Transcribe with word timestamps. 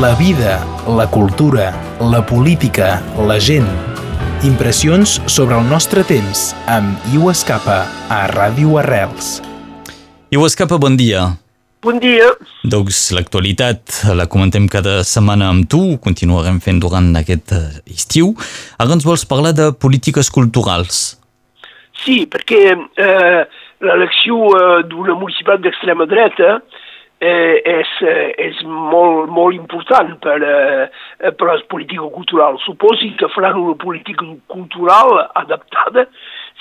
La 0.00 0.14
vida, 0.14 0.64
la 0.88 1.04
cultura, 1.10 1.74
la 2.00 2.24
política, 2.24 3.02
la 3.28 3.36
gent. 3.38 3.66
Impressions 4.48 5.18
sobre 5.28 5.58
el 5.58 5.66
nostre 5.68 6.00
temps 6.08 6.54
amb 6.72 7.04
Iu 7.12 7.28
Escapa 7.28 7.82
a 8.08 8.22
Ràdio 8.32 8.78
Arrels. 8.80 9.42
Iu 10.32 10.46
Escapa, 10.48 10.78
bon 10.80 10.96
dia. 10.96 11.26
Bon 11.84 12.00
dia. 12.00 12.30
Doncs 12.64 13.10
l'actualitat 13.12 14.00
la 14.16 14.24
comentem 14.24 14.70
cada 14.72 15.02
setmana 15.04 15.50
amb 15.52 15.68
tu, 15.68 15.82
continuarem 16.00 16.64
fent 16.64 16.80
durant 16.80 17.12
aquest 17.20 17.52
eh, 17.52 17.62
estiu. 17.92 18.32
Ara 18.80 18.96
ens 18.96 19.04
vols 19.04 19.28
parlar 19.28 19.52
de 19.52 19.68
polítiques 19.76 20.32
culturals. 20.32 21.18
Sí, 22.06 22.22
perquè 22.24 22.72
eh, 22.72 23.40
l'elecció 23.84 24.48
eh, 24.56 24.78
d'una 24.88 25.20
municipal 25.20 25.60
d'extrema 25.60 26.08
dreta 26.08 26.56
eh, 26.56 26.80
eh, 27.20 27.60
és 28.48 28.62
molt, 28.64 29.28
molt 29.30 29.54
important 29.54 30.16
per, 30.24 30.38
eh, 30.40 31.30
per 31.36 31.52
les 31.52 31.62
polítiques 31.68 32.12
culturals. 32.14 32.64
Suposi 32.64 33.12
que 33.20 33.28
faran 33.34 33.60
una 33.60 33.76
política 33.76 34.24
cultural 34.48 35.28
adaptada, 35.34 36.06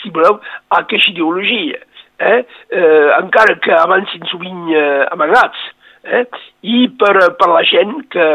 si 0.01 0.11
voleu, 0.11 0.39
a 0.69 0.83
aquesta 0.83 1.11
ideologia, 1.11 1.79
eh? 2.19 2.45
Eh, 2.69 3.09
encara 3.19 3.55
que 3.63 3.71
avancin 3.71 4.25
sovint 4.27 4.71
eh, 4.75 5.05
amagats, 5.11 5.59
eh? 6.03 6.25
i 6.61 6.87
per, 6.99 7.13
per 7.39 7.47
la 7.51 7.61
gent 7.67 7.93
que, 8.11 8.27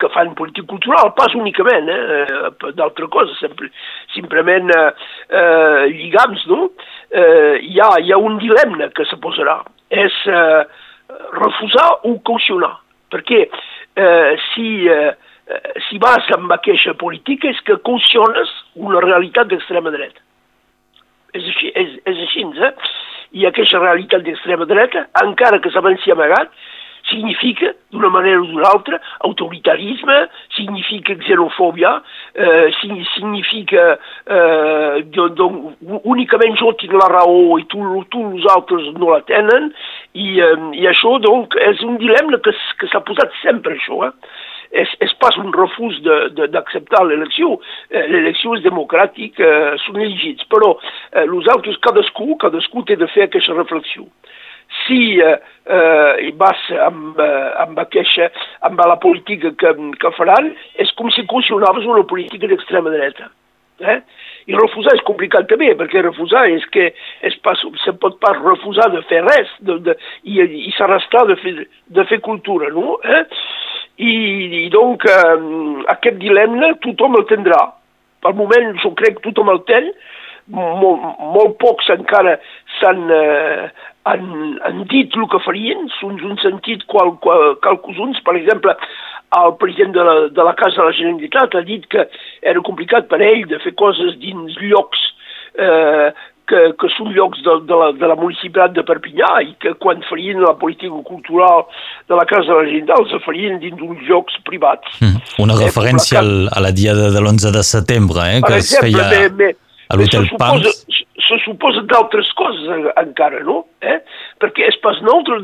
que 0.00 0.10
fan 0.14 0.32
política 0.38 0.68
cultural, 0.70 1.12
pas 1.16 1.34
únicament, 1.36 1.88
eh? 1.88 2.72
d'altra 2.78 3.08
cosa, 3.12 3.36
sempre, 3.40 3.68
simplement 4.14 4.72
eh, 4.72 4.86
eh, 5.28 5.84
lligams, 5.92 6.46
no? 6.48 6.70
Eh, 7.12 7.60
hi, 7.60 7.76
ha, 7.80 7.92
hi 8.00 8.12
ha 8.12 8.20
un 8.20 8.38
dilema 8.40 8.88
que 8.96 9.04
se 9.08 9.20
posarà, 9.20 9.60
és 9.92 10.16
eh, 10.32 10.64
refusar 11.36 11.88
o 12.08 12.18
caucionar, 12.26 12.74
perquè 13.12 13.44
eh, 13.46 14.36
si, 14.52 14.88
eh, 14.88 15.12
si 15.88 15.98
vas 16.02 16.28
amb 16.36 16.52
aquesta 16.54 16.94
política 16.98 17.50
és 17.50 17.60
que 17.66 17.78
cauciones 17.84 18.52
una 18.74 19.00
realitat 19.04 19.50
d'extrema 19.50 19.92
dreta. 19.94 20.20
És 21.32 21.48
així, 21.48 21.72
és, 21.74 21.96
és 22.04 22.22
així 22.26 22.44
eh? 22.44 22.72
I 23.32 23.46
aquesta 23.48 23.80
realitat 23.80 24.24
d'extrema 24.26 24.66
dreta, 24.68 25.06
encara 25.22 25.60
que 25.60 25.70
s'avanci 25.72 26.12
amagat, 26.12 26.52
significa, 27.08 27.72
d'una 27.90 28.08
manera 28.08 28.40
o 28.40 28.46
d'una 28.46 28.68
altra, 28.68 29.00
autoritarisme, 29.28 30.28
significa 30.56 31.16
xenofòbia, 31.26 32.02
eh, 32.34 32.70
significa 32.80 33.98
eh, 34.26 35.02
donc, 35.36 35.76
únicament 36.04 36.56
jo 36.60 36.72
tinc 36.80 36.94
la 36.96 37.10
raó 37.12 37.58
i 37.58 37.66
tu, 37.66 37.82
tu 38.12 38.22
els 38.32 38.46
altres 38.54 38.92
no 38.98 39.12
la 39.12 39.20
tenen, 39.28 39.72
i, 40.14 40.38
eh, 40.40 40.56
i 40.78 40.88
això 40.90 41.18
donc, 41.22 41.56
és 41.56 41.82
un 41.86 41.98
dilema 42.02 42.40
que, 42.44 42.54
que 42.78 42.90
s'ha 42.92 43.04
posat 43.06 43.34
sempre, 43.42 43.76
això. 43.78 44.08
Eh? 44.08 44.14
és, 44.72 44.88
és 45.04 45.12
pas 45.20 45.36
un 45.36 45.52
refús 45.52 45.98
d'acceptar 46.02 47.02
l'elecció. 47.04 47.58
Eh, 47.90 48.06
l'elecció 48.08 48.56
és 48.56 48.64
democràtic, 48.64 49.36
eh, 49.36 49.74
són 49.84 50.00
elegits, 50.00 50.48
però 50.52 50.72
eh, 50.78 51.26
nosaltres, 51.28 51.76
cadascú, 51.84 52.38
cadascú 52.40 52.86
té 52.88 52.96
de 52.96 53.10
fer 53.12 53.28
aquesta 53.28 53.58
reflexió 53.58 54.08
si 54.80 55.20
eh, 55.20 55.36
eh, 55.66 56.32
vas 56.38 56.64
amb, 56.86 57.20
eh, 57.20 57.50
amb, 57.64 57.78
aquesta, 57.78 58.30
amb 58.68 58.80
la 58.80 58.98
política 59.02 59.52
que, 59.58 59.74
que 60.00 60.12
faran, 60.16 60.52
és 60.82 60.92
com 60.98 61.10
si 61.12 61.26
caucionaves 61.30 61.86
una 61.88 62.04
política 62.08 62.50
d'extrema 62.50 62.92
dreta. 62.94 63.30
Eh? 63.82 63.98
I 64.46 64.56
refusar 64.58 64.94
és 64.96 65.04
complicat 65.06 65.46
també, 65.50 65.70
perquè 65.78 66.02
refusar 66.02 66.44
és 66.50 66.64
que 66.74 66.88
és 67.26 67.36
pas, 67.46 67.58
se 67.84 67.94
pot 68.02 68.18
pas 68.22 68.38
refusar 68.42 68.88
de 68.92 69.02
fer 69.10 69.22
res 69.26 69.50
de, 69.60 69.78
de, 69.86 69.96
i, 70.22 70.38
i 70.42 70.72
s'arrestar 70.76 71.24
de, 71.30 71.36
fer, 71.42 71.54
de 71.98 72.06
fer 72.10 72.20
cultura, 72.24 72.70
no? 72.74 72.98
Eh? 73.02 73.22
I, 74.02 74.14
i 74.64 74.68
donc 74.72 75.06
eh, 75.08 75.36
aquest 75.94 76.18
dilema 76.22 76.72
tothom 76.82 77.18
el 77.20 77.28
tindrà. 77.30 77.60
Per 78.22 78.34
moment 78.38 78.72
jo 78.82 78.92
crec 78.98 79.18
que 79.18 79.30
tothom 79.30 79.50
el 79.52 79.62
té, 79.68 79.82
molt, 80.50 81.04
molt 81.34 81.56
pocs 81.62 81.90
encara 81.94 82.38
s'han 82.78 83.06
eh, 83.10 83.70
han, 84.04 84.58
han 84.66 84.82
dit 84.90 85.14
el 85.14 85.28
que 85.30 85.40
farien, 85.44 85.86
són 86.00 86.18
un 86.26 86.38
sentit 86.42 86.82
qual, 86.90 87.14
qual, 87.22 87.54
qualcus 87.62 88.00
uns, 88.02 88.18
per 88.26 88.34
exemple, 88.38 88.74
el 89.38 89.54
president 89.60 89.94
de 89.94 90.04
la, 90.08 90.16
de 90.34 90.44
la 90.48 90.56
Casa 90.58 90.80
de 90.80 90.88
la 90.88 90.96
Generalitat 90.96 91.54
ha 91.56 91.64
dit 91.66 91.86
que 91.92 92.08
era 92.42 92.64
complicat 92.66 93.08
per 93.08 93.22
ell 93.24 93.46
de 93.48 93.62
fer 93.62 93.72
coses 93.78 94.18
dins 94.20 94.58
llocs 94.60 95.06
eh, 95.54 96.10
que, 96.50 96.60
que 96.76 96.90
són 96.96 97.14
llocs 97.14 97.40
de, 97.46 97.54
de, 97.68 97.78
la, 97.78 97.88
de 97.96 98.10
la 98.10 98.18
municipalitat 98.18 98.74
de 98.76 98.84
Perpinyà 98.84 99.30
i 99.46 99.52
que 99.62 99.72
quan 99.80 100.02
farien 100.08 100.42
la 100.42 100.56
política 100.60 100.98
cultural 101.06 101.64
de 102.10 102.18
la 102.18 102.26
Casa 102.28 102.50
de 102.50 102.58
la 102.58 102.66
Generalitat 102.68 103.04
els 103.06 103.24
farien 103.24 103.60
dins 103.62 103.78
d'uns 103.78 104.02
llocs 104.10 104.36
privats. 104.48 104.98
Mm. 105.00 105.22
Una 105.46 105.56
eh, 105.56 105.64
referència 105.64 106.20
eh, 106.20 106.48
a 106.52 106.64
la 106.66 106.74
diada 106.74 107.12
de 107.14 107.22
l'11 107.22 107.54
de 107.54 107.64
setembre, 107.70 108.26
eh, 108.34 108.42
que 108.42 108.58
exemple, 108.58 108.90
es 108.90 108.98
feia 108.98 109.08
me, 109.12 109.28
me, 109.38 109.52
a 109.92 109.96
l'Hotel 110.00 110.28
Pams 110.40 110.84
se 111.22 111.38
suposa 111.44 111.82
d'altres 111.88 112.30
coses 112.38 112.90
encara, 112.96 113.42
no? 113.46 113.58
Eh? 113.84 113.98
Perquè 114.42 114.66
és 114.70 114.78
pas 114.84 114.98
neutre 115.04 115.38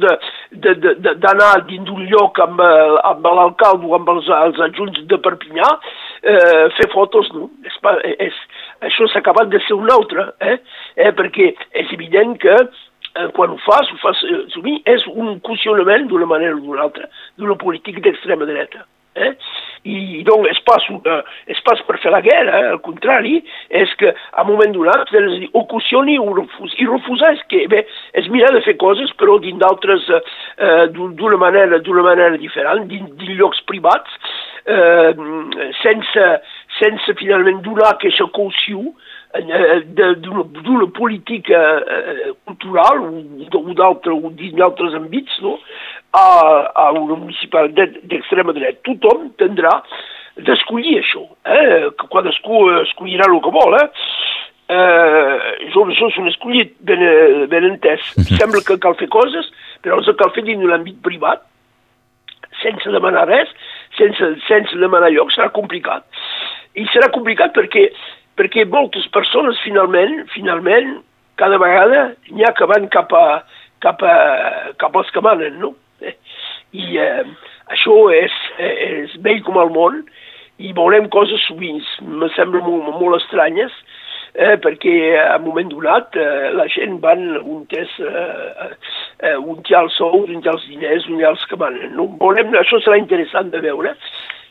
d'anar 0.57 1.51
dins 1.69 1.85
d'un 1.87 2.03
lloc 2.11 2.41
amb, 2.43 2.61
eh, 2.65 2.97
amb 3.11 3.29
l'alcalde 3.39 3.87
o 3.87 3.95
amb 3.99 4.09
els, 4.15 4.29
els 4.41 4.61
adjunts 4.69 5.05
de 5.11 5.21
Perpinyà 5.25 5.69
eh, 6.23 6.67
fer 6.79 6.89
fotos, 6.95 7.31
no? 7.37 7.49
És, 7.69 7.79
pas, 7.85 8.01
és, 8.09 8.43
això 8.89 9.09
s'ha 9.09 9.23
acabat 9.23 9.53
de 9.53 9.61
ser 9.67 9.77
un 9.79 9.91
altre, 9.93 10.31
eh? 10.41 10.59
eh? 10.97 11.13
perquè 11.21 11.53
és 11.85 11.97
evident 11.97 12.37
que 12.43 12.57
eh, 12.59 13.29
quan 13.37 13.55
ho 13.55 13.61
fas, 13.67 13.93
ho 13.93 14.01
fas 14.03 14.25
eh, 14.27 14.45
sovint, 14.55 14.81
és 14.89 15.07
un 15.13 15.39
caucionament 15.47 16.09
d'una 16.11 16.29
manera 16.31 16.57
o 16.57 16.63
d'una 16.65 16.89
altra, 16.89 17.11
d'una 17.39 17.59
política 17.61 18.03
d'extrema 18.05 18.49
dreta. 18.49 18.87
Eh? 19.19 19.35
I 19.85 20.23
doncs 20.27 20.51
és 20.51 20.61
pas, 20.67 20.85
una, 20.91 21.21
és 21.51 21.61
pas 21.67 21.81
per 21.87 21.99
fer 22.03 22.13
la 22.15 22.23
guerra, 22.25 22.59
eh? 22.59 22.71
al 22.75 22.81
contrari, 22.85 23.39
és 23.71 23.93
que 24.01 24.11
a 24.11 24.45
un 24.45 24.53
moment 24.53 24.75
donat 24.75 25.11
de 25.13 25.23
dir 25.45 25.51
o 25.55 25.65
refus. 26.37 26.75
I 26.79 26.89
refusar 26.89 27.33
és 27.37 27.45
que 27.53 27.67
bé, 27.71 27.85
és 28.19 28.31
mirar 28.33 28.53
de 28.57 28.63
fer 28.67 28.77
coses 28.81 29.13
però 29.21 29.39
dins 29.43 29.61
d'altres, 29.61 30.09
eh, 30.11 30.87
d'una 30.95 31.41
manera, 31.41 31.79
manera 32.03 32.37
diferent, 32.37 32.87
dins, 32.91 33.11
dins 33.21 33.39
llocs 33.39 33.63
privats, 33.71 34.19
eh, 34.67 35.13
sense, 35.83 36.27
sense 36.79 37.15
finalment 37.21 37.63
donar 37.63 37.95
aquesta 37.95 38.27
caució 38.35 38.83
eh, 38.83 39.18
d'una 39.35 40.87
política 40.97 41.59
eh, 41.85 42.33
cultural 42.45 43.03
o 43.05 44.31
d'altres 44.33 44.95
àmbits, 44.97 45.41
no? 45.45 45.59
a, 46.17 46.73
a 46.75 46.93
una 46.93 47.17
municipalitat 47.17 48.01
d'extrema 48.09 48.55
dreta. 48.57 48.81
Tothom 48.89 49.29
tindrà 49.41 49.75
d'escollir 50.47 50.99
això, 51.03 51.25
eh? 51.45 51.91
que 51.99 52.09
cadascú 52.13 52.65
escollirà 52.85 53.29
el 53.29 53.41
que 53.45 53.53
vol. 53.53 53.77
Eh? 53.83 53.89
Eh, 54.69 55.37
jo, 55.73 55.85
això 55.89 56.09
és 56.09 56.19
un 56.21 56.29
escollit 56.29 56.75
ben, 56.81 57.01
ben 57.49 57.65
entès. 57.73 58.01
-hmm. 58.15 58.37
Sembla 58.39 58.65
que 58.65 58.79
cal 58.79 58.97
fer 58.97 59.09
coses, 59.09 59.47
però 59.83 59.99
els 59.99 60.09
cal 60.17 60.33
fer 60.33 60.45
dins 60.45 60.65
l'àmbit 60.65 61.01
privat, 61.03 61.43
sense 62.63 62.91
demanar 62.91 63.29
res, 63.29 63.49
sense, 63.97 64.25
sense 64.47 64.77
demanar 64.77 65.11
lloc, 65.11 65.33
serà 65.33 65.51
complicat. 65.51 66.05
I 66.75 66.87
serà 66.93 67.11
complicat 67.11 67.55
perquè, 67.57 67.91
perquè 68.39 68.65
moltes 68.71 69.09
persones 69.15 69.61
finalment, 69.65 70.23
finalment, 70.35 70.99
cada 71.39 71.59
vegada 71.61 72.09
n'hi 72.31 72.47
ha 72.47 72.55
que 72.57 72.67
van 72.71 72.89
cap 72.95 73.13
a, 73.15 73.27
cap 73.85 74.03
a, 74.03 74.15
cap 74.81 74.97
als 74.97 75.11
que 75.15 75.23
manen, 75.25 75.61
no? 75.63 75.75
I 76.79 76.99
eh, 77.01 77.23
això 77.75 78.01
és, 78.15 78.35
és 78.63 79.15
vell 79.25 79.43
com 79.47 79.59
el 79.63 79.73
món 79.75 80.03
i 80.59 80.75
veurem 80.75 81.09
coses 81.15 81.43
sovint, 81.47 81.83
me 82.03 82.29
semblen 82.35 82.65
molt, 82.67 82.91
molt 82.99 83.19
estranyes, 83.21 83.75
eh, 84.35 84.57
perquè 84.63 84.95
a 85.23 85.37
un 85.39 85.47
moment 85.47 85.71
donat 85.71 86.17
eh, 86.19 86.51
la 86.55 86.67
gent 86.75 86.99
van 87.03 87.23
un 87.39 87.65
test, 87.71 88.01
eh, 88.03 88.71
eh, 89.31 89.37
un 89.39 89.63
té 89.67 89.77
els 89.79 89.95
sous, 89.99 90.27
un 90.27 90.43
té 90.43 90.51
els 90.53 90.67
diners, 90.71 91.07
un 91.11 91.23
té 91.23 91.29
els 91.31 91.47
que 91.51 91.59
manen. 91.61 91.95
No? 91.99 92.09
Veurem, 92.21 92.51
això 92.59 92.83
serà 92.83 92.99
interessant 93.01 93.53
de 93.55 93.63
veure, 93.65 93.95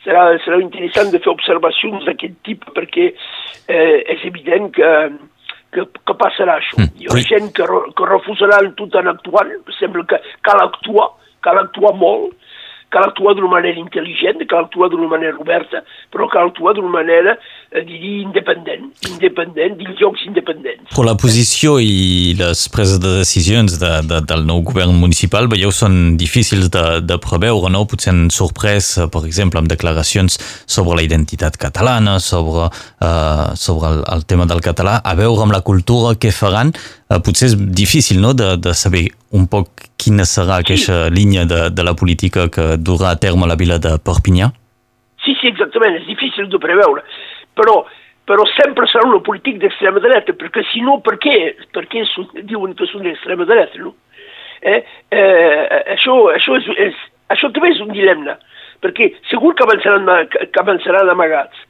serà, 0.08 0.24
serà 0.44 0.60
interessant 0.62 1.12
de 1.12 1.20
fer 1.20 1.32
observacions 1.34 2.06
d'aquest 2.08 2.38
tipus 2.48 2.74
perquè 2.76 3.10
eh, 3.12 3.98
és 4.14 4.24
evident 4.28 4.70
que, 4.76 4.90
que, 5.76 5.84
que 5.84 6.16
passarà 6.20 6.58
això. 6.58 6.80
Mm. 6.80 7.04
Hi 7.04 7.10
ha 7.12 7.24
gent 7.28 7.52
que, 7.56 7.68
que 7.98 8.10
refusaran 8.12 8.72
tot 8.80 8.96
en 9.00 9.12
actuant, 9.12 9.52
sembla 9.78 10.06
que 10.08 10.20
cal 10.48 10.64
actuar, 10.64 11.10
cal 11.44 11.60
actuar 11.60 11.94
molt, 12.00 12.36
cal 12.94 13.04
actuar 13.04 13.34
d'una 13.36 13.52
manera 13.52 13.80
intel·ligent, 13.82 14.46
cal 14.48 14.64
actuar 14.64 14.88
d'una 14.92 15.10
manera 15.12 15.36
oberta, 15.42 15.84
però 16.14 16.28
cal 16.32 16.48
actuar 16.48 16.72
d'una 16.78 16.94
manera 16.94 17.36
eh, 17.70 17.82
diria, 17.84 18.22
independent, 18.22 18.88
independent 19.08 19.76
dins 19.78 19.98
jocs 20.00 20.24
independents. 20.26 20.88
Però 20.92 21.04
la 21.06 21.16
posició 21.20 21.76
i 21.82 22.34
les 22.38 22.64
preses 22.72 23.00
de 23.02 23.14
decisions 23.20 23.78
de, 23.80 23.92
de, 24.08 24.20
del 24.28 24.44
nou 24.48 24.62
govern 24.66 24.96
municipal, 24.98 25.48
veieu, 25.52 25.72
són 25.74 26.16
difícils 26.20 26.70
de, 26.74 26.84
de 27.04 27.18
preveure, 27.22 27.70
no? 27.72 27.84
Potser 27.90 28.14
han 28.14 28.28
sorprès, 28.34 28.94
eh, 28.98 29.08
per 29.12 29.24
exemple, 29.28 29.60
amb 29.60 29.70
declaracions 29.70 30.38
sobre 30.66 30.98
la 30.98 31.06
identitat 31.06 31.58
catalana, 31.60 32.18
sobre, 32.24 32.68
uh, 32.68 33.48
sobre 33.58 33.92
el, 33.92 34.02
el 34.16 34.24
tema 34.28 34.48
del 34.48 34.62
català, 34.64 34.98
a 35.04 35.14
veure 35.18 35.44
amb 35.44 35.54
la 35.54 35.64
cultura 35.66 36.16
què 36.20 36.32
faran, 36.34 36.72
uh, 36.72 37.20
potser 37.24 37.52
és 37.52 37.58
difícil, 37.58 38.22
no?, 38.24 38.34
de, 38.38 38.54
de 38.62 38.74
saber 38.76 39.08
un 39.34 39.44
poc 39.50 39.88
quina 40.00 40.24
serà 40.28 40.62
aquesta 40.62 41.04
sí. 41.08 41.14
línia 41.14 41.44
de, 41.48 41.68
de 41.74 41.84
la 41.84 41.94
política 41.98 42.46
que 42.52 42.76
durà 42.80 43.12
a 43.12 43.20
terme 43.20 43.48
la 43.50 43.58
vila 43.60 43.76
de 43.82 43.96
Perpinyà. 44.00 44.48
Sí, 45.24 45.34
sí, 45.40 45.50
exactament, 45.50 45.98
és 45.98 46.06
difícil 46.08 46.46
de 46.48 46.60
preveure, 46.62 47.02
però, 47.58 47.78
però 48.28 48.46
sempre 48.54 48.86
serà 48.90 49.06
una 49.08 49.22
política 49.24 49.66
d'extrema 49.66 50.02
dreta, 50.04 50.34
perquè 50.38 50.64
si 50.70 50.82
no, 50.84 50.98
per 51.04 51.16
què, 51.22 51.36
per 51.74 51.86
què 51.90 52.04
són, 52.12 52.28
diuen 52.50 52.76
que 52.78 52.88
són 52.90 53.06
d'extrema 53.06 53.48
dreta, 53.48 53.82
no? 53.82 53.94
Eh? 54.60 54.80
Eh, 55.14 55.64
això, 55.94 56.18
això, 56.34 56.58
és, 56.58 56.70
és, 56.88 57.02
això 57.34 57.50
també 57.54 57.72
és 57.74 57.82
un 57.84 57.92
dilema, 57.94 58.38
perquè 58.82 59.12
segur 59.30 59.54
que 59.54 59.66
avançaran, 59.66 60.26
que 60.34 60.62
avançaran 60.62 61.12
amagats. 61.12 61.66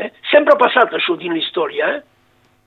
Eh? 0.00 0.08
Sempre 0.30 0.54
ha 0.54 0.60
passat 0.60 0.94
això 0.96 1.16
dins 1.20 1.36
la 1.36 1.42
història, 1.42 1.92
eh? 1.96 2.00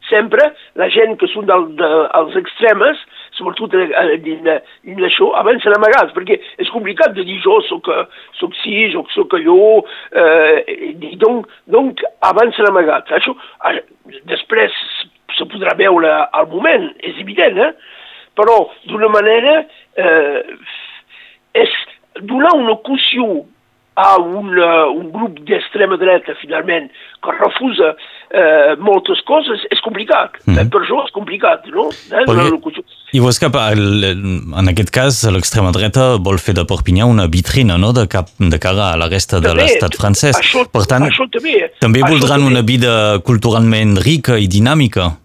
sempre 0.10 0.52
la 0.78 0.90
gent 0.94 1.16
que 1.22 1.30
són 1.32 1.48
del, 1.50 1.72
de, 1.80 1.90
als 2.18 2.36
extremes, 2.38 3.02
sobretot 3.38 3.74
dins, 4.24 4.48
dins 4.86 5.08
això, 5.08 5.32
avancen 5.40 5.76
amagats, 5.76 6.14
perquè 6.16 6.38
és 6.62 6.72
complicat 6.74 7.16
de 7.16 7.26
dir 7.28 7.38
jo 7.44 7.60
soc, 7.70 7.90
soc 8.40 8.56
sí, 8.62 8.88
jo 8.94 9.06
soc 9.16 9.36
allò, 9.38 9.82
eh, 10.12 10.94
donc, 11.22 11.50
donc 11.72 12.04
avancen 12.26 12.70
amagats. 12.70 13.12
Això, 13.20 13.36
després 14.32 14.76
se 15.36 15.48
podrà 15.52 15.76
veure 15.78 16.14
al 16.32 16.48
moment, 16.52 16.90
és 17.04 17.20
evident, 17.24 17.60
eh? 17.60 17.74
però 18.36 18.60
d'una 18.90 19.10
manera 19.12 19.60
eh, 19.96 20.42
és 21.56 21.76
donar 22.22 22.56
una 22.60 22.78
caució 22.86 23.46
a 23.96 24.16
un, 24.20 24.52
uh, 24.60 24.92
un 24.92 25.08
grup 25.12 25.40
d'extrema 25.48 25.96
dreta, 25.98 26.36
finalment, 26.42 26.90
que 27.24 27.34
refusa 27.40 27.94
uh, 27.96 28.76
moltes 28.84 29.22
coses, 29.28 29.64
és 29.72 29.80
complicat. 29.86 30.36
Mm 30.44 30.56
-hmm. 30.56 30.70
Per 30.70 30.82
això 30.82 30.98
és 31.06 31.12
complicat, 31.16 31.66
no? 31.72 31.88
Eh? 32.12 32.26
Perquè, 32.28 32.84
I 33.12 33.20
vos 33.20 33.40
cap, 33.40 33.56
en 33.56 34.68
aquest 34.74 34.92
cas, 34.92 35.24
l'extrema 35.32 35.72
dreta 35.72 36.18
vol 36.20 36.38
fer 36.38 36.54
de 36.54 36.66
Perpinyà 36.66 37.06
una 37.06 37.28
vitrina, 37.28 37.78
no?, 37.78 37.94
de, 37.94 38.06
cap, 38.08 38.28
de 38.38 38.60
cara 38.60 38.92
a 38.92 38.98
la 38.98 39.08
resta 39.08 39.40
de 39.40 39.54
l'estat 39.54 39.96
francès. 39.96 40.36
Això, 40.36 40.66
per 40.68 40.86
tant, 40.86 41.04
això 41.04 41.26
també, 41.32 41.72
també 41.80 42.00
voldran 42.02 42.40
això 42.40 42.52
una 42.52 42.62
vida 42.62 43.20
culturalment 43.24 43.96
rica 44.04 44.38
i 44.38 44.48
dinàmica. 44.48 45.16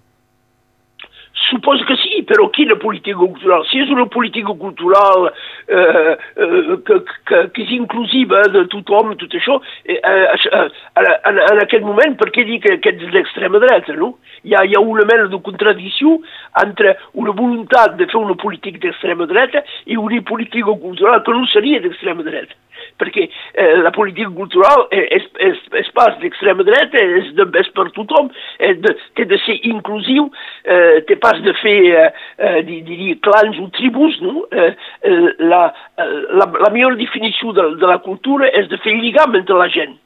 Suposo 1.50 1.82
que 1.84 1.96
sí, 1.96 2.09
però 2.30 2.46
quina 2.54 2.76
política 2.78 3.18
cultural? 3.18 3.64
Si 3.66 3.80
és 3.82 3.90
una 3.90 4.06
política 4.06 4.54
cultural 4.54 5.26
eh, 5.66 6.12
eh, 6.14 6.76
que, 6.86 6.98
que, 7.26 7.40
que 7.56 7.64
és 7.64 7.72
inclusiva 7.74 8.44
de 8.54 8.62
tothom, 8.70 9.16
tot 9.18 9.34
això, 9.34 9.56
eh, 9.82 9.98
eh, 9.98 10.62
en, 11.02 11.40
en 11.42 11.62
aquest 11.64 11.82
moment, 11.82 12.14
per 12.20 12.30
què 12.30 12.46
dir 12.46 12.60
que 12.62 12.76
aquest 12.76 13.02
és 13.02 13.10
l'extrema 13.16 13.58
dreta, 13.66 13.98
no? 13.98 14.12
Hi 14.46 14.54
ha, 14.54 14.62
hi 14.62 14.78
ha 14.78 14.84
una 14.94 15.08
mena 15.10 15.26
de 15.32 15.42
contradicció 15.42 16.20
entre 16.62 16.94
una 17.18 17.34
voluntat 17.34 17.98
de 17.98 18.06
fer 18.06 18.22
una 18.22 18.38
política 18.38 18.78
d'extrema 18.86 19.26
dreta 19.26 19.66
i 19.90 19.98
una 19.98 20.22
política 20.22 20.78
cultural 20.86 21.24
que 21.26 21.34
no 21.34 21.50
seria 21.50 21.82
d'extrema 21.82 22.22
dreta 22.22 22.54
perquè 23.00 23.26
eh, 23.28 23.76
la 23.84 23.92
política 23.94 24.30
cultural 24.34 24.86
és, 24.90 25.26
és, 25.38 25.62
és 25.82 25.90
pas 25.96 26.16
d'extrema 26.22 26.66
dreta, 26.66 27.02
és, 27.20 27.30
de, 27.38 27.46
és 27.60 27.70
per 27.76 27.88
tothom, 27.96 28.30
és 28.58 28.78
de, 28.84 28.94
té 29.18 29.26
de 29.30 29.38
ser 29.44 29.58
inclusiu, 29.70 30.28
eh, 30.64 31.00
té 31.08 31.16
pas 31.20 31.40
de 31.44 31.54
fer, 31.62 31.78
eh, 32.04 32.10
eh 32.50 32.60
diria, 32.66 33.16
clans 33.24 33.58
o 33.60 33.68
tribus, 33.76 34.20
no? 34.24 34.46
Eh, 34.50 34.72
eh 35.08 35.18
la, 35.50 35.64
la, 35.98 36.46
la 36.46 36.70
millor 36.70 36.96
definició 37.00 37.52
de, 37.56 37.66
de 37.80 37.86
la 37.90 37.98
cultura 38.04 38.50
és 38.56 38.68
de 38.70 38.78
fer 38.84 38.96
lligam 38.98 39.34
entre 39.38 39.58
la 39.58 39.68
gent. 39.72 39.98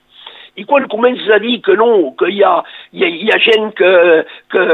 I 0.56 0.65
quan 0.71 0.87
comences 0.89 1.31
a 1.35 1.41
dir 1.43 1.56
que 1.67 1.75
no, 1.79 2.15
que 2.19 2.29
hi 2.31 2.43
ha, 2.47 2.53
hi 2.95 3.05
ha, 3.05 3.09
hi 3.09 3.31
ha 3.33 3.39
gent 3.43 3.73
que, 3.79 3.91
que, 4.55 4.67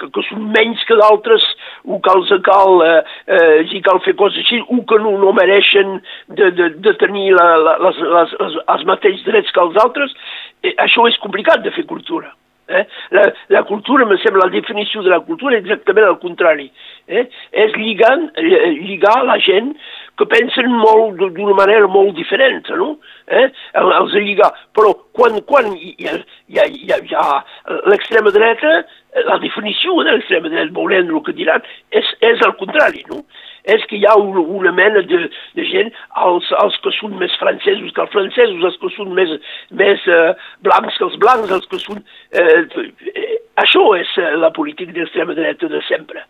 que, 0.00 0.08
que 0.16 0.24
són 0.26 0.48
menys 0.54 0.82
que 0.88 0.96
d'altres, 0.98 1.44
o 1.86 2.00
que 2.02 2.14
els 2.18 2.32
cal, 2.46 2.80
eh, 2.86 3.02
eh, 3.38 3.76
cal 3.86 4.00
fer 4.06 4.16
coses 4.18 4.42
així, 4.42 4.58
o 4.66 4.80
que 4.88 4.98
no, 5.02 5.14
no 5.22 5.34
mereixen 5.36 6.00
de, 6.26 6.50
de, 6.58 6.72
de 6.82 6.96
tenir 7.02 7.28
la, 7.36 7.52
la, 7.68 7.76
les, 7.86 8.02
les, 8.16 8.34
les, 8.40 8.58
els 8.74 8.88
mateixos 8.90 9.28
drets 9.28 9.54
que 9.54 9.62
els 9.62 9.78
altres, 9.84 10.16
eh, 10.64 10.74
això 10.88 11.06
és 11.06 11.22
complicat 11.22 11.62
de 11.62 11.74
fer 11.76 11.86
cultura. 11.86 12.34
Eh? 12.66 12.82
La, 13.10 13.32
la 13.48 13.62
cultura, 13.62 14.04
me 14.06 14.18
sembla, 14.18 14.46
la 14.46 14.50
definició 14.50 15.02
de 15.02 15.12
la 15.12 15.20
cultura 15.22 15.54
és 15.54 15.62
exactament 15.62 16.08
al 16.08 16.18
contrari. 16.18 16.66
Eh? 17.06 17.28
És 17.54 17.76
lligar, 17.78 18.16
eh, 18.42 18.72
lligar 18.74 19.20
la 19.22 19.38
gent 19.38 19.70
que 20.16 20.26
pensen 20.32 20.70
molt 20.72 21.18
d'una 21.20 21.56
manera 21.58 21.88
molt 21.92 22.14
diferent, 22.16 22.68
no? 22.80 22.94
Eh? 23.28 23.48
Els 23.82 24.14
lligar. 24.16 24.52
Però 24.76 24.94
quan, 25.16 25.40
quan 25.48 25.72
hi 25.76 25.94
ha, 26.08 26.16
hi 26.48 26.60
ha, 26.60 26.68
hi 26.68 26.92
ha, 26.92 27.00
hi 27.04 27.18
ha 27.18 27.80
l'extrema 27.90 28.32
dreta, 28.34 28.78
la 29.26 29.40
definició 29.42 29.98
de 30.04 30.16
l'extrema 30.16 30.52
dreta, 30.52 30.72
veurem 30.76 31.12
el 31.12 31.22
que 31.26 31.36
diran, 31.36 31.64
és, 31.90 32.08
és 32.24 32.42
al 32.46 32.56
contrari, 32.60 33.04
no? 33.10 33.22
és 33.66 33.82
que 33.90 33.98
hi 33.98 34.04
ha 34.06 34.14
una, 34.20 34.40
una 34.40 34.72
mena 34.72 35.02
de, 35.02 35.24
de 35.58 35.64
gent, 35.66 35.88
els, 36.22 36.50
els 36.62 36.76
que 36.84 36.92
són 36.94 37.16
més 37.20 37.34
francesos 37.40 37.94
que 37.94 38.04
els 38.04 38.12
francesos, 38.14 38.62
els 38.68 38.78
que 38.82 38.90
són 38.94 39.10
més, 39.18 39.32
més 39.80 40.04
eh, 40.06 40.34
blancs 40.62 40.98
que 41.00 41.06
els 41.08 41.16
blancs, 41.22 41.54
els 41.56 41.66
que 41.72 41.80
són... 41.82 42.04
Eh, 42.30 42.86
eh, 43.10 43.32
això 43.58 43.82
és 43.98 44.12
la 44.38 44.52
política 44.54 44.94
d'extrema 44.94 45.34
dreta 45.34 45.70
de 45.72 45.80
sempre. 45.88 46.22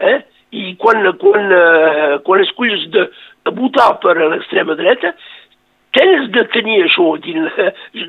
Eh? 0.00 0.22
I 0.52 0.74
quan, 0.80 1.04
quan, 1.20 1.52
eh, 1.56 2.18
quan 2.26 2.42
escolls 2.44 2.88
de, 2.92 3.06
de 3.46 3.54
votar 3.56 3.94
per 4.02 4.16
l'extrema 4.20 4.76
dreta, 4.76 5.14
tens 5.96 6.28
de 6.32 6.44
tenir 6.52 6.82
això 6.86 7.14
dins, 7.24 7.56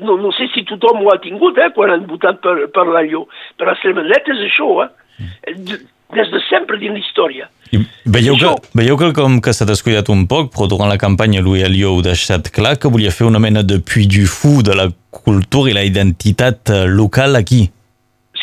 no, 0.04 0.18
no 0.20 0.32
sé 0.36 0.48
si 0.52 0.64
tothom 0.68 1.02
ho 1.04 1.10
ha 1.12 1.18
tingut 1.24 1.58
eh, 1.60 1.70
quan 1.76 1.92
han 1.94 2.06
votat 2.08 2.40
per, 2.44 2.56
per 2.74 2.86
l'Allò, 2.88 3.24
per 3.58 3.70
l'extrema 3.70 4.04
dreta 4.06 4.36
és 4.36 4.46
això, 4.50 4.70
eh? 4.84 5.80
des 6.14 6.30
de 6.30 6.40
sempre 6.48 6.78
dins 6.78 6.94
la 6.94 7.02
història. 7.02 7.48
I 7.72 7.80
veieu, 8.06 8.36
que, 8.38 8.50
veieu 8.78 8.98
que 9.00 9.10
com 9.16 9.40
que 9.42 9.54
s'ha 9.56 9.66
descuidat 9.66 10.10
un 10.12 10.26
poc, 10.30 10.52
però 10.54 10.68
durant 10.70 10.90
la 10.90 11.00
campanya 11.00 11.42
Louis 11.42 11.64
Alliot 11.66 11.98
ho 11.98 12.04
deixat 12.06 12.50
clar 12.54 12.76
que 12.78 12.90
volia 12.92 13.12
fer 13.14 13.26
una 13.26 13.40
mena 13.42 13.64
de 13.66 13.80
puy 13.82 14.06
du 14.10 14.26
fou 14.30 14.62
de 14.62 14.76
la 14.78 14.88
cultura 15.10 15.72
i 15.72 15.78
la 15.78 15.86
identitat 15.86 16.70
eh, 16.70 16.84
local 16.90 17.40
aquí. 17.40 17.64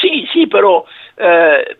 Sí, 0.01 0.25
sí, 0.33 0.47
però 0.51 0.81
eh, 1.29 1.75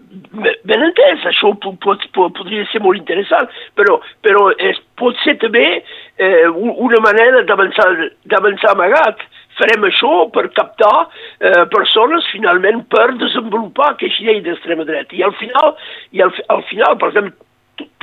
ben 0.69 0.85
entès, 0.87 1.25
això 1.31 1.51
pot, 1.63 1.77
pot, 1.83 2.05
pot, 2.15 2.33
podria 2.37 2.65
ser 2.71 2.81
molt 2.85 2.99
interessant, 2.99 3.49
però, 3.79 3.97
però 4.25 4.47
és, 4.69 4.79
pot 4.99 5.17
ser 5.25 5.37
també 5.41 5.65
eh, 5.81 6.47
una 6.53 7.01
manera 7.03 7.43
d'avançar 7.49 8.73
amagat 8.75 9.23
farem 9.59 9.85
això 9.87 10.11
per 10.33 10.47
captar 10.55 10.93
eh, 11.03 11.65
persones 11.73 12.27
finalment 12.33 12.83
per 12.93 13.09
desenvolupar 13.19 13.93
aquesta 13.93 14.25
llei 14.25 14.41
d'extrema 14.45 14.85
dreta. 14.87 15.15
I 15.17 15.25
al 15.27 15.35
final, 15.39 15.75
i 16.15 16.23
al, 16.23 16.31
al 16.55 16.63
final 16.69 16.97
per 17.01 17.11
exemple, 17.11 17.35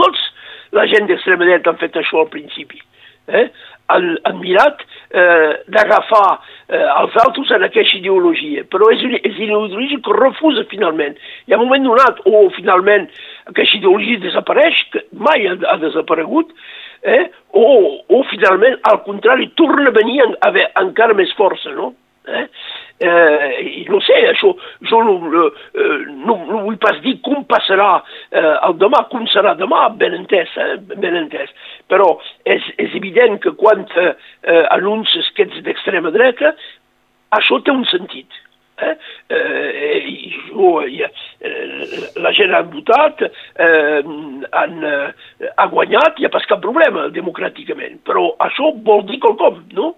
tots 0.01 0.27
la 0.77 0.85
gent 0.91 1.09
d'extrema 1.09 1.49
dreta 1.49 1.73
han 1.73 1.81
fet 1.81 1.97
això 1.97 2.23
al 2.23 2.33
principi. 2.33 2.83
Eh? 3.29 3.49
Han, 3.93 4.09
han 4.25 4.41
mirat 4.41 4.83
eh, 5.17 5.53
d'agafar 5.73 6.27
eh, 6.69 6.83
els 6.83 7.15
altres 7.23 7.53
en 7.57 7.65
aquesta 7.65 7.97
ideologia, 7.97 8.65
però 8.73 8.91
és 8.93 9.05
és 9.23 9.39
ideologia 9.39 10.01
que 10.05 10.17
refusa 10.17 10.67
finalment. 10.73 11.17
Hi 11.47 11.55
ha 11.55 11.61
un 11.61 11.69
moment 11.69 11.89
donat, 11.89 12.21
o 12.29 12.49
finalment 12.57 13.09
aquesta 13.49 13.79
ideologia 13.79 14.21
desapareix, 14.25 14.83
que 14.93 15.05
mai 15.13 15.49
ha, 15.49 15.57
ha 15.73 15.79
desaparegut, 15.85 16.53
eh? 17.03 17.31
o, 17.57 17.65
o 18.09 18.23
finalment, 18.33 18.77
al 18.91 19.03
contrari, 19.07 19.49
torna 19.57 19.89
a 19.89 19.97
venir 19.97 20.21
en, 20.27 20.37
a 20.45 20.53
encara 20.85 21.17
més 21.17 21.33
força, 21.39 21.73
no? 21.77 21.95
Eh? 22.29 22.45
Eh, 22.99 23.85
no 23.87 24.01
sé, 24.03 24.17
això, 24.33 24.49
jo 24.91 24.99
no, 25.07 25.45
eh, 25.47 25.99
no, 26.27 26.35
no 26.49 26.63
vull 26.65 26.81
pas 26.83 26.99
dir 27.05 27.15
com 27.23 27.45
passarà 27.47 27.93
eh, 28.01 28.57
el 28.67 28.75
demà, 28.81 29.05
com 29.13 29.29
serà 29.31 29.55
demà, 29.59 29.85
ben 30.01 30.17
entès, 30.17 30.51
eh, 30.59 30.75
ben 30.97 31.15
entès. 31.21 31.53
Però 31.87 32.17
és, 32.43 32.67
és 32.83 32.97
evident 32.99 33.39
que 33.45 33.55
quan 33.61 33.87
eh, 33.95 34.11
anunces 34.75 35.31
que 35.37 35.47
ets 35.47 35.63
d'extrema 35.63 36.11
dreta, 36.15 36.57
això 37.39 37.61
té 37.63 37.71
un 37.71 37.87
sentit. 37.87 38.43
Eh? 38.79 38.95
Eh, 39.29 40.35
jo, 40.51 40.81
eh, 40.83 42.11
la 42.23 42.35
gent 42.35 42.55
ha 42.55 42.65
votat, 42.67 43.23
eh, 43.23 44.03
han, 44.51 44.77
eh, 44.91 45.49
ha 45.55 45.67
guanyat, 45.71 46.19
hi 46.19 46.27
ha 46.27 46.35
pas 46.35 46.47
cap 46.51 46.63
problema 46.63 47.09
democràticament, 47.15 47.99
però 48.07 48.31
això 48.43 48.71
vol 48.87 49.07
dir 49.07 49.19
quelcom, 49.23 49.65
no? 49.75 49.95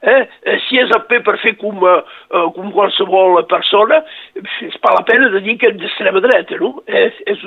Eh? 0.00 0.28
eh 0.42 0.58
si 0.68 0.78
és 0.78 0.90
a 0.94 1.00
fer 1.10 1.18
per 1.26 1.34
fer 1.42 1.56
com, 1.58 1.80
eh, 1.82 2.42
com 2.54 2.70
qualsevol 2.70 3.40
persona, 3.50 3.98
és 4.38 4.76
pas 4.82 4.94
la 4.94 5.02
pena 5.08 5.30
de 5.32 5.40
dir 5.42 5.56
que 5.58 5.72
és 5.72 5.76
d'extrema 5.80 6.22
dreta, 6.22 6.58
no? 6.60 6.84
Eh, 6.86 7.10
és, 7.26 7.42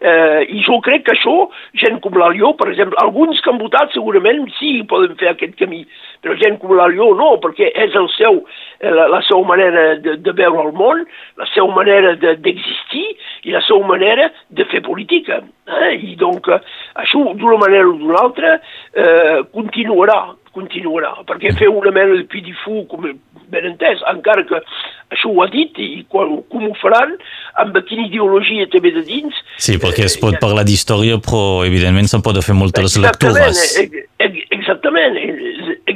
eh, 0.00 0.44
I 0.46 0.62
jo 0.62 0.78
crec 0.86 1.02
que 1.06 1.16
això, 1.16 1.48
gent 1.82 1.98
com 2.04 2.14
l'Alió, 2.14 2.52
per 2.54 2.70
exemple, 2.70 2.98
alguns 3.02 3.40
que 3.40 3.50
han 3.50 3.58
votat 3.58 3.90
segurament 3.92 4.46
sí 4.60 4.84
poden 4.86 5.16
fer 5.18 5.32
aquest 5.32 5.58
camí, 5.58 5.82
però 6.22 6.38
gent 6.38 6.60
com 6.62 6.76
l'Alió 6.78 7.10
no, 7.18 7.32
perquè 7.42 7.72
és 7.74 7.98
el 7.98 8.08
seu, 8.14 8.44
eh, 8.78 8.90
la, 8.90 9.08
la 9.10 9.22
seva 9.26 9.42
manera 9.50 9.96
de, 9.98 10.16
de 10.22 10.38
veure 10.38 10.68
el 10.68 10.72
món, 10.78 11.04
la 11.42 11.50
seva 11.54 11.74
manera 11.74 12.14
d'existir 12.14 13.06
de, 13.10 13.50
i 13.50 13.54
la 13.54 13.62
seva 13.66 13.82
manera 13.86 14.30
de 14.48 14.64
fer 14.70 14.82
política. 14.86 15.42
Eh? 15.66 15.94
I 16.12 16.16
donc, 16.16 16.46
eh, 16.48 16.62
això 17.02 17.26
d'una 17.34 17.58
manera 17.66 17.90
o 17.90 17.98
d'una 17.98 18.22
altra 18.22 18.58
eh, 18.94 19.42
continuarà 19.50 20.20
continuarà, 20.56 21.12
perquè 21.28 21.52
fer 21.58 21.70
una 21.70 21.92
mena 21.94 22.16
de 22.16 22.26
pidifú, 22.32 22.84
com 22.90 23.06
ben 23.52 23.68
entès, 23.68 24.00
encara 24.10 24.42
que 24.48 24.58
això 25.14 25.30
ho 25.30 25.42
ha 25.44 25.46
dit, 25.52 25.76
i 25.78 26.02
quan, 26.10 26.32
com 26.50 26.66
ho 26.66 26.72
faran, 26.80 27.14
amb 27.62 27.76
quina 27.86 28.08
ideologia 28.08 28.66
també 28.72 28.90
de 28.96 29.04
dins... 29.06 29.36
Sí, 29.62 29.76
perquè 29.82 30.06
es 30.08 30.16
pot 30.20 30.34
eh, 30.34 30.40
parlar 30.42 30.66
d'història, 30.66 31.20
però 31.22 31.62
evidentment 31.68 32.10
se'n 32.10 32.24
pot 32.26 32.40
fer 32.42 32.56
moltes 32.58 32.98
lectures. 33.02 33.62
Exactament, 34.56 35.20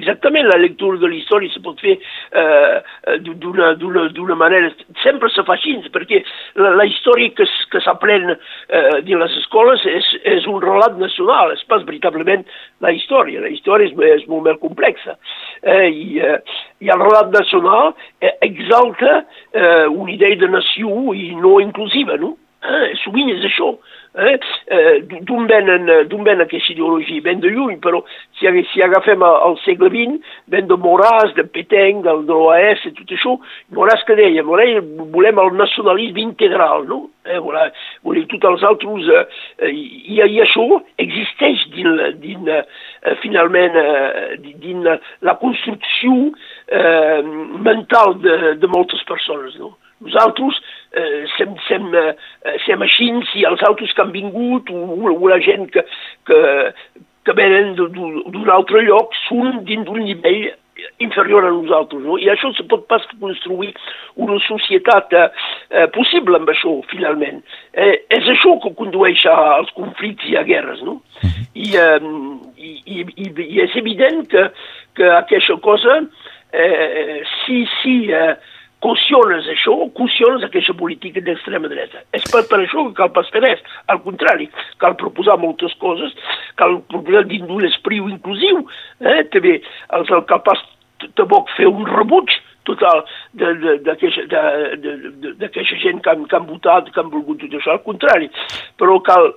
exactament, 0.01 0.49
la 0.49 0.59
lectura 0.61 0.99
de 1.01 1.11
la 1.11 1.19
història 1.19 1.53
se 1.53 1.63
pot 1.65 1.81
fer 1.83 1.97
eh, 1.97 3.19
d'una 3.21 4.39
manera... 4.39 4.73
Sempre 5.05 5.31
se 5.33 5.45
fa 5.47 5.55
així, 5.57 5.77
perquè 5.95 6.23
la, 6.61 6.73
la 6.81 6.87
història 6.89 7.33
que, 7.37 7.47
que 7.73 7.83
s'aprèn 7.85 8.33
eh, 8.33 9.01
dins 9.07 9.21
les 9.21 9.39
escoles 9.43 9.85
és, 9.89 10.11
és 10.35 10.49
un 10.51 10.61
relat 10.65 10.99
nacional, 11.01 11.55
és 11.55 11.65
pas 11.71 11.85
veritablement 11.87 12.45
la 12.85 12.93
història. 12.97 13.45
La 13.45 13.53
història 13.53 13.91
és, 13.91 13.97
és 14.21 14.27
molt 14.31 14.49
més 14.49 14.61
complexa. 14.63 15.17
Eh, 15.63 15.89
i, 15.89 16.21
eh, 16.25 16.39
I 16.81 16.93
el 16.93 17.03
relat 17.05 17.33
nacional 17.37 17.95
eh, 18.21 18.35
exalta 18.49 19.21
eh, 19.53 19.87
una 19.87 20.13
idea 20.13 20.41
de 20.41 20.51
nació 20.51 21.15
i 21.15 21.35
no 21.39 21.59
inclusiva, 21.63 22.17
no? 22.21 22.37
Sovint 23.05 23.31
és 23.33 23.45
això. 23.49 23.73
Eh? 24.21 24.39
Eh, 24.67 25.03
D'on 25.23 25.47
venen, 25.47 25.87
venen 26.11 26.43
aquesta 26.43 26.73
ideologia? 26.73 27.23
Ben 27.23 27.41
de 27.41 27.49
lluny, 27.55 27.79
però 27.81 28.03
si, 28.39 28.51
si 28.73 28.83
agafem 28.83 29.23
el 29.23 29.57
segle 29.65 29.89
XX, 29.93 30.19
ven 30.51 30.67
de 30.69 30.77
Moràs, 30.77 31.33
de 31.37 31.47
Peteng, 31.47 32.03
del, 32.05 32.25
de 32.29 32.35
l'OAS, 32.35 32.85
tot 32.99 33.15
això, 33.17 33.37
Moràs 33.77 34.05
que 34.05 34.19
deia, 34.19 34.45
Moràs 34.45 34.83
volem 35.15 35.41
el 35.41 35.55
nacionalisme 35.57 36.25
integral, 36.27 36.85
no? 36.91 37.05
Eh, 37.25 37.39
voilà, 37.39 37.69
volem 38.05 38.27
tots 38.29 38.49
els 38.51 38.65
altres, 38.67 39.11
eh, 39.63 39.71
i, 39.71 40.19
i 40.19 40.41
això 40.43 40.67
existeix 40.99 41.69
dins, 41.77 42.03
dins 42.21 42.51
eh, 42.51 42.65
finalment, 43.23 43.79
eh, 43.79 44.41
dins 44.43 44.91
la 45.25 45.37
construcció 45.41 46.33
eh, 46.67 47.23
mental 47.63 48.19
de, 48.25 48.57
de 48.59 48.73
moltes 48.75 49.07
persones, 49.09 49.57
no? 49.61 49.77
Nosaltres 50.01 50.61
eh, 50.97 51.25
sem, 51.37 51.53
sem, 51.69 51.91
eh, 51.95 52.57
sem 52.67 52.83
així 52.87 53.11
i 53.41 53.45
els 53.49 53.63
altres 53.69 53.93
que 53.93 54.03
han 54.03 54.15
vingut 54.15 54.71
o, 54.73 54.81
o 55.05 55.29
la 55.29 55.41
gent 55.45 55.69
que, 55.75 55.85
que, 56.29 56.41
que 57.27 57.37
venen 57.37 57.77
d'un 57.77 58.51
altre 58.51 58.83
lloc 58.87 59.15
són 59.27 59.63
dins 59.69 59.85
d'un 59.87 60.05
nivell 60.07 60.51
inferior 60.99 61.45
a 61.45 61.51
nosaltres. 61.53 62.03
No? 62.05 62.17
I 62.19 62.31
això 62.33 62.51
se 62.57 62.65
pot 62.69 62.87
pas 62.91 63.05
construir 63.21 63.73
una 64.21 64.39
societat 64.47 65.13
eh, 65.17 65.27
eh, 65.71 65.87
possible 65.95 66.39
amb 66.41 66.51
això, 66.53 66.77
finalment. 66.93 67.43
Eh, 67.73 68.07
és 68.17 68.31
això 68.35 68.57
que 68.63 68.75
condueix 68.79 69.25
als 69.33 69.73
conflictes 69.77 70.31
i 70.33 70.39
a 70.41 70.45
guerres. 70.49 70.83
No? 70.87 71.01
Mhm. 71.23 71.49
I, 71.55 71.69
eh, 71.77 71.99
i, 72.57 73.05
i, 73.27 73.31
I 73.47 73.65
és 73.67 73.77
evident 73.81 74.25
que, 74.31 74.47
que 74.97 75.11
aquesta 75.19 75.59
cosa, 75.65 76.01
eh, 76.53 77.21
si, 77.43 77.65
si 77.81 77.97
eh, 78.15 78.35
cauciones 78.81 79.49
això, 79.53 79.75
cauciones 79.97 80.45
aquesta 80.47 80.75
política 80.77 81.23
d'extrema 81.25 81.69
dreta. 81.69 82.03
És 82.17 82.25
per, 82.33 82.43
per 82.51 82.63
això 82.63 82.87
que 82.89 82.97
cal 82.99 83.13
pas 83.17 83.31
fer 83.33 83.43
res. 83.45 83.63
Al 83.93 84.01
contrari, 84.05 84.49
cal 84.83 84.97
proposar 85.01 85.39
moltes 85.41 85.75
coses, 85.83 86.15
cal 86.61 86.81
proposar 86.93 87.27
dins 87.29 87.47
d'un 87.49 87.67
esprit 87.69 88.01
inclusiu, 88.01 88.65
eh? 89.01 89.25
també 89.33 89.59
el, 89.61 90.07
el 90.07 90.25
cal 90.29 90.43
pas 90.47 90.63
tampoc 91.17 91.49
fer 91.57 91.69
un 91.69 91.85
rebuig 91.89 92.33
total 92.69 93.05
d'aquesta 93.41 94.25
gent 95.81 96.03
que 96.05 96.11
han, 96.13 96.27
que 96.29 96.37
han 96.37 96.47
votat, 96.49 96.91
que 96.93 97.01
han 97.01 97.11
volgut 97.13 97.41
tot 97.43 97.57
això, 97.57 97.71
al 97.75 97.83
contrari. 97.87 98.29
Però 98.81 98.99
cal, 99.07 99.33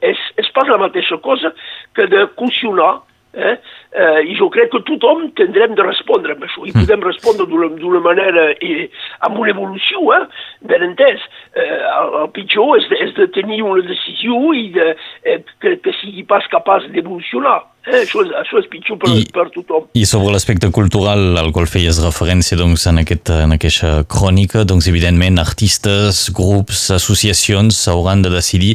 és, 0.00 0.18
és 0.40 0.48
pas 0.56 0.68
la 0.68 0.80
mateixa 0.80 1.20
cosa 1.24 1.52
que 1.96 2.08
de 2.10 2.26
caucionar 2.40 2.92
Eh? 3.32 3.56
Eh, 3.94 4.20
I 4.26 4.34
jo 4.38 4.48
crec 4.50 4.72
que 4.72 4.80
tothom 4.88 5.28
tindrem 5.38 5.76
de 5.78 5.84
respondre 5.86 6.34
amb 6.34 6.42
això, 6.46 6.64
i 6.66 6.72
mm. 6.72 6.82
podem 6.82 7.04
respondre 7.06 7.46
d'una 7.46 8.02
manera 8.02 8.48
i 8.58 8.88
amb 9.26 9.38
una 9.38 9.52
evolució, 9.54 10.02
eh? 10.16 10.24
ben 10.66 10.82
entès. 10.88 11.22
Eh, 11.54 11.66
el, 11.78 12.14
el 12.24 12.30
pitjor 12.34 12.76
és 12.80 12.88
de, 12.90 12.98
és 13.06 13.12
de 13.18 13.28
tenir 13.34 13.60
una 13.62 13.84
decisió 13.86 14.40
i 14.58 14.70
de, 14.74 14.94
eh, 15.22 15.38
que, 15.62 15.76
que 15.84 15.94
sigui 16.00 16.26
pas 16.26 16.46
capaç 16.50 16.88
d'evolucionar. 16.94 17.60
Eh, 17.86 18.02
això, 18.02 18.24
és, 18.26 18.32
això 18.42 18.58
és 18.60 18.66
pitjor 18.72 18.98
per, 19.00 19.12
I, 19.14 19.22
per 19.32 19.46
tothom. 19.54 19.86
I 19.96 20.02
sobre 20.08 20.34
l'aspecte 20.34 20.68
cultural 20.74 21.38
al 21.40 21.52
qual 21.54 21.70
feies 21.70 22.02
referència 22.02 22.58
doncs, 22.58 22.88
en, 22.90 23.00
aquest, 23.04 23.30
en 23.46 23.54
aquesta 23.56 24.00
crònica, 24.10 24.66
doncs, 24.68 24.90
evidentment 24.90 25.38
artistes, 25.40 26.26
grups, 26.34 26.88
associacions 26.98 27.78
s'hauran 27.86 28.26
de 28.26 28.34
decidir 28.34 28.74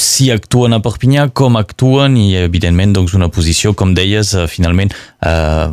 si 0.00 0.30
actuen 0.32 0.72
a 0.72 0.80
Perpinyà, 0.84 1.28
com 1.36 1.58
actuen 1.60 2.16
i, 2.16 2.28
evidentment, 2.40 2.94
doncs, 2.96 3.14
una 3.18 3.28
posició, 3.32 3.74
com 3.76 3.92
deies, 3.96 4.34
eh, 4.34 4.46
finalment, 4.48 4.94
eh, 5.20 5.66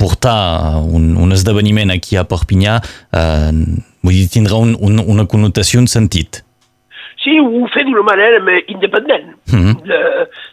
portar 0.00 0.80
un, 0.80 1.12
un 1.20 1.36
esdeveniment 1.36 1.92
aquí 1.92 2.16
a 2.16 2.24
Perpinyà 2.28 2.78
eh, 2.80 3.50
vull 4.04 4.16
dir, 4.16 4.28
tindrà 4.32 4.60
un, 4.60 4.74
un, 4.80 5.00
una 5.00 5.26
connotació, 5.30 5.80
un 5.82 5.88
sentit. 5.90 6.42
Sí, 7.24 7.38
ho 7.40 7.64
fer 7.72 7.86
d'una 7.88 8.02
manera 8.04 8.36
independent 8.68 9.30
mm 9.48 9.60
-hmm. 9.60 9.82
de, 9.88 10.00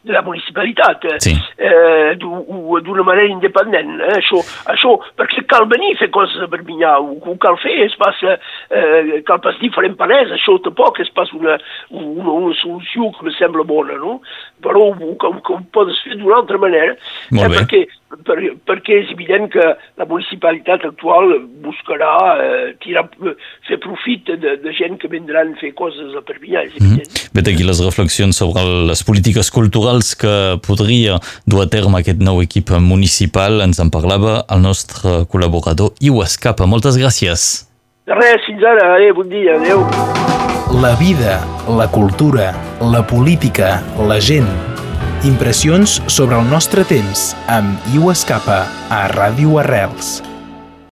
de 0.08 0.14
la 0.14 0.22
municipalitat, 0.22 1.04
sí. 1.20 1.36
eh, 1.58 2.16
d'una 2.16 3.04
manera 3.04 3.28
independent. 3.28 4.00
Eh, 4.00 4.18
això, 4.22 4.40
això, 4.74 4.92
perquè 5.18 5.44
cal 5.48 5.68
venir 5.68 5.94
a 5.94 6.00
fer 6.00 6.10
coses 6.10 6.42
a 6.42 6.48
Perpinyà, 6.48 6.98
ho, 7.00 7.20
ho 7.26 7.38
cal 7.38 7.58
fer, 7.58 7.76
és 7.88 7.96
pas, 7.96 8.16
eh, 8.24 9.22
cal 9.26 9.40
pas 9.40 9.60
dir 9.60 9.72
farem 9.76 9.96
palès, 9.96 10.32
això 10.32 10.58
tampoc 10.64 11.00
és 11.00 11.10
pas 11.10 11.32
una, 11.34 11.58
una, 11.90 12.32
una 12.32 12.56
solució 12.56 13.12
que 13.12 13.26
me 13.26 13.32
sembla 13.32 13.64
bona, 13.64 13.98
no? 13.98 14.22
Però 14.64 14.80
ho, 14.80 14.96
ho, 14.96 15.42
ho 15.50 15.60
podes 15.72 16.00
fer 16.04 16.16
d'una 16.16 16.38
altra 16.38 16.58
manera, 16.58 16.96
eh, 17.32 17.50
perquè 17.58 17.88
per, 18.26 18.38
perquè 18.68 18.98
és 19.02 19.12
evident 19.14 19.48
que 19.54 19.66
la 20.00 20.08
municipalitat 20.08 20.86
actual 20.88 21.34
buscarà 21.64 22.12
eh, 22.44 22.74
tirar, 22.84 23.06
fer 23.68 23.80
profit 23.84 24.34
de, 24.42 24.58
de 24.62 24.74
gent 24.76 25.00
que 25.02 25.12
vendran 25.12 25.54
a 25.54 25.62
fer 25.62 25.74
coses 25.78 26.16
a 26.18 26.24
Perpinyà, 26.26 26.61
evident. 26.64 26.92
Mm 26.92 26.98
-hmm. 26.98 27.30
Vet 27.34 27.48
aquí 27.48 27.64
les 27.64 27.80
reflexions 27.80 28.36
sobre 28.36 28.64
les 28.88 29.04
polítiques 29.04 29.52
culturals 29.52 30.16
que 30.16 30.60
podria 30.68 31.20
dur 31.46 31.62
a 31.62 31.68
terme 31.68 32.00
aquest 32.00 32.20
nou 32.20 32.42
equip 32.42 32.70
municipal. 32.70 33.62
Ens 33.62 33.80
en 33.80 33.90
parlava 33.90 34.46
el 34.50 34.62
nostre 34.62 35.26
col·laborador 35.32 35.94
Iu 36.00 36.22
Escapa. 36.24 36.66
Moltes 36.66 36.98
gràcies. 36.98 37.68
De 38.06 38.14
res, 38.14 38.42
fins 38.46 38.64
ara. 38.64 38.96
Adéu, 38.96 39.14
bon 39.16 39.30
dia. 39.30 39.56
Adéu. 39.56 39.86
La 40.82 40.96
vida, 40.96 41.46
la 41.68 41.88
cultura, 41.88 42.56
la 42.80 43.06
política, 43.08 43.84
la 44.08 44.20
gent 44.20 44.48
Impressions 45.24 46.02
sobre 46.08 46.40
el 46.40 46.50
nostre 46.50 46.82
temps 46.90 47.36
amb 47.46 47.94
Iu 47.94 48.10
Escapa 48.10 48.64
a 48.90 49.04
Ràdio 49.14 49.60
Arrels. 49.62 50.31